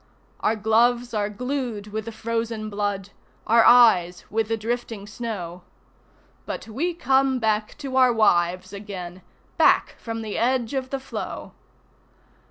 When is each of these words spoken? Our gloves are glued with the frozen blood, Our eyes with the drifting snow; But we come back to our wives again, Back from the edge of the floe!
Our 0.39 0.55
gloves 0.55 1.13
are 1.13 1.29
glued 1.29 1.91
with 1.93 2.05
the 2.05 2.11
frozen 2.11 2.71
blood, 2.71 3.11
Our 3.45 3.63
eyes 3.63 4.25
with 4.31 4.47
the 4.47 4.57
drifting 4.57 5.05
snow; 5.05 5.61
But 6.47 6.67
we 6.67 6.95
come 6.95 7.37
back 7.37 7.77
to 7.77 7.95
our 7.97 8.11
wives 8.11 8.73
again, 8.73 9.21
Back 9.59 9.93
from 9.99 10.23
the 10.23 10.39
edge 10.39 10.73
of 10.73 10.89
the 10.89 10.99
floe! 10.99 11.51